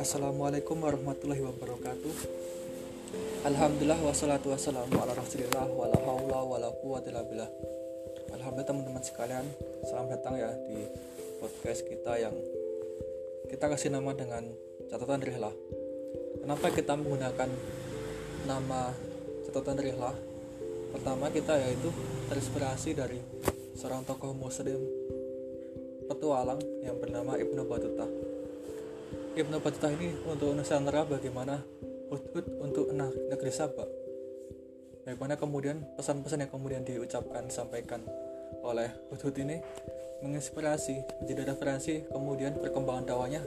Assalamualaikum 0.00 0.80
warahmatullahi 0.80 1.44
wabarakatuh. 1.44 2.14
Alhamdulillah 3.44 4.00
wassalatu 4.00 4.56
wassalamu 4.56 4.96
ala 5.04 5.12
rasulillah 5.12 5.68
Wala 5.68 6.00
hawla 6.00 6.40
wala 6.48 6.68
quwata 6.80 7.12
billah. 7.28 7.52
Alhamdulillah 8.32 8.68
teman-teman 8.72 9.04
sekalian 9.04 9.44
Selamat 9.84 10.16
datang 10.16 10.40
ya 10.40 10.48
di 10.64 10.88
podcast 11.44 11.84
kita 11.84 12.16
yang 12.16 12.32
Kita 13.52 13.68
kasih 13.68 13.92
nama 13.92 14.16
dengan 14.16 14.48
catatan 14.88 15.20
rihlah. 15.20 15.52
Kenapa 16.40 16.72
kita 16.72 16.96
menggunakan 16.96 17.52
nama 18.48 18.96
catatan 19.44 19.76
rihlah? 19.76 20.16
Pertama 20.96 21.28
kita 21.28 21.68
yaitu 21.68 21.92
terinspirasi 22.32 22.96
dari 22.96 23.20
seorang 23.80 24.04
tokoh 24.04 24.36
muslim 24.36 24.76
petualang 26.04 26.60
yang 26.84 27.00
bernama 27.00 27.40
Ibnu 27.40 27.64
Battuta. 27.64 28.04
Ibnu 29.40 29.56
Battuta 29.56 29.88
ini 29.88 30.12
untuk 30.28 30.52
Nusantara 30.52 31.08
bagaimana 31.08 31.64
hudhud 32.12 32.44
untuk 32.60 32.92
negeri 32.92 33.48
Sabah 33.48 33.88
bagaimana 35.08 35.40
kemudian 35.40 35.80
pesan-pesan 35.96 36.44
yang 36.44 36.52
kemudian 36.52 36.84
diucapkan 36.84 37.48
disampaikan 37.48 38.04
oleh 38.60 38.92
hudhud 39.08 39.32
ini 39.40 39.64
menginspirasi 40.20 41.24
menjadi 41.24 41.56
referensi 41.56 42.04
kemudian 42.04 42.60
perkembangan 42.60 43.08
dakwahnya 43.08 43.40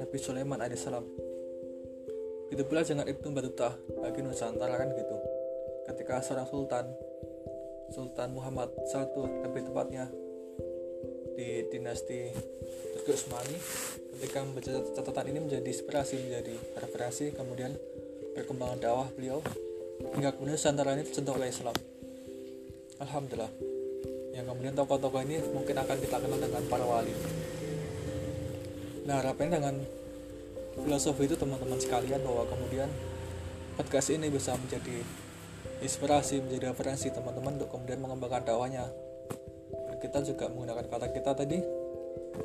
Nabi 0.00 0.16
Sulaiman 0.16 0.64
alaihissalam 0.64 1.04
itu 2.48 2.62
pula 2.64 2.80
dengan 2.80 3.04
Ibnu 3.04 3.28
Battuta 3.34 3.76
bagi 4.00 4.24
Nusantara 4.24 4.78
kan 4.78 4.88
gitu. 4.94 5.16
Ketika 5.90 6.22
seorang 6.22 6.46
sultan 6.46 6.86
Sultan 7.92 8.34
Muhammad 8.34 8.70
I 8.74 9.04
lebih 9.46 9.62
tepatnya 9.70 10.10
di 11.36 11.68
dinasti 11.68 12.32
Turki 12.96 13.12
Utsmani 13.12 13.56
ketika 14.16 14.40
membaca 14.40 14.72
catatan 14.96 15.26
ini 15.28 15.38
menjadi 15.44 15.68
inspirasi 15.68 16.16
menjadi 16.24 16.56
referensi 16.80 17.28
kemudian 17.36 17.76
perkembangan 18.32 18.78
dakwah 18.80 19.08
beliau. 19.12 19.44
Hingga 19.96 20.36
kemudian 20.36 20.56
Nusantara 20.56 20.92
ini 20.96 21.04
tersentuh 21.08 21.36
oleh 21.36 21.48
Islam. 21.48 21.76
Alhamdulillah. 23.00 23.52
Yang 24.36 24.44
kemudian 24.52 24.74
tokoh-tokoh 24.76 25.20
ini 25.24 25.40
mungkin 25.52 25.76
akan 25.76 25.96
kita 26.00 26.16
kenal 26.20 26.40
dengan 26.40 26.62
para 26.68 26.84
wali. 26.84 27.12
Nah 29.08 29.20
harapannya 29.20 29.56
dengan 29.56 29.76
filosofi 30.76 31.24
itu 31.24 31.36
teman-teman 31.36 31.80
sekalian 31.80 32.20
bahwa 32.20 32.44
kemudian 32.44 32.88
podcast 33.80 34.12
ini 34.12 34.28
bisa 34.28 34.52
menjadi 34.56 35.00
inspirasi 35.80 36.40
menjadi 36.40 36.72
referensi 36.72 37.12
teman-teman 37.12 37.60
untuk 37.60 37.68
kemudian 37.72 38.00
mengembangkan 38.00 38.42
dakwahnya. 38.48 38.88
Kita 40.00 40.22
juga 40.24 40.48
menggunakan 40.52 40.86
kata 40.88 41.06
kita 41.12 41.32
tadi. 41.36 41.58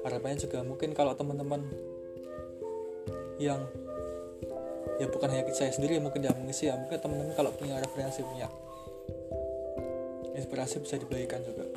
Harapannya 0.01 0.37
juga 0.39 0.63
mungkin 0.63 0.95
kalau 0.95 1.13
teman-teman 1.15 1.67
yang 3.41 3.65
ya 5.01 5.09
bukan 5.09 5.33
hanya 5.33 5.49
saya 5.51 5.73
sendiri 5.73 5.97
mungkin 5.97 6.21
yang 6.21 6.37
mengisi 6.37 6.69
ya 6.69 6.77
mungkin 6.77 7.01
teman-teman 7.01 7.33
kalau 7.33 7.51
punya 7.57 7.81
referensi 7.81 8.21
punya 8.21 8.47
inspirasi 10.37 10.79
bisa 10.83 10.95
dibagikan 10.97 11.43
juga. 11.43 11.67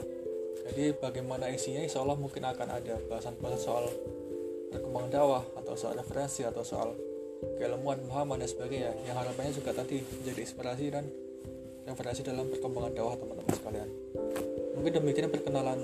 Jadi 0.64 0.97
bagaimana 0.97 1.52
isinya 1.52 1.84
insya 1.84 2.00
Allah 2.00 2.16
mungkin 2.16 2.41
akan 2.41 2.69
ada 2.70 2.97
bahasan-bahasan 3.10 3.60
soal 3.60 3.84
perkembangan 4.72 5.10
dakwah 5.12 5.44
atau 5.60 5.75
soal 5.77 5.94
referensi 5.98 6.42
atau 6.42 6.64
soal 6.64 6.97
keilmuan 7.60 8.00
pemahaman 8.00 8.41
dan 8.41 8.48
sebagainya 8.48 8.92
yang 9.05 9.16
harapannya 9.20 9.52
juga 9.52 9.77
tadi 9.77 10.00
menjadi 10.00 10.41
inspirasi 10.41 10.86
dan 10.88 11.05
referensi 11.85 12.25
dalam 12.25 12.49
perkembangan 12.49 12.93
dakwah 12.97 13.17
teman-teman 13.21 13.55
sekalian. 13.55 13.89
Mungkin 14.75 14.93
demikian 15.01 15.29
perkenalan 15.29 15.81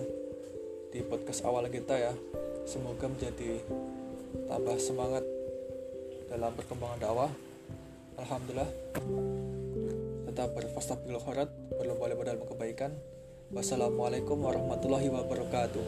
di 0.90 1.00
podcast 1.04 1.44
awal 1.44 1.68
kita 1.68 1.94
ya. 1.96 2.12
Semoga 2.64 3.06
menjadi 3.08 3.60
tambah 4.48 4.76
semangat 4.80 5.24
dalam 6.32 6.52
perkembangan 6.56 6.98
dakwah. 6.98 7.30
Alhamdulillah. 8.16 8.70
Tetap 10.28 10.48
berfastabil 10.56 11.16
khorat 11.20 11.48
berlomba-lomba 11.76 12.34
dalam 12.34 12.44
kebaikan. 12.48 12.92
Wassalamualaikum 13.50 14.38
warahmatullahi 14.40 15.10
wabarakatuh 15.10 15.84